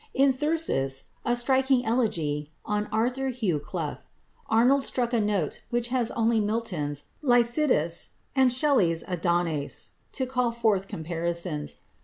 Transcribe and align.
In 0.15 0.33
"Thyrsis," 0.33 1.03
a 1.23 1.35
striking 1.35 1.85
elegy 1.85 2.51
on 2.65 2.87
=Arthur 2.91 3.27
Hugh 3.27 3.59
Clough 3.59 3.99
(1819 4.47 4.49
1861)=, 4.49 4.57
Arnold 4.57 4.83
struck 4.83 5.13
a 5.13 5.21
note 5.21 5.61
which 5.69 5.87
has 5.89 6.09
only 6.17 6.39
Milton's 6.39 7.03
"Lycidas" 7.21 8.07
and 8.35 8.51
Shelley's 8.51 9.03
"Adonais" 9.07 9.89
to 10.13 10.25
call 10.25 10.51
forth 10.51 10.87
comparisons. 10.87 11.77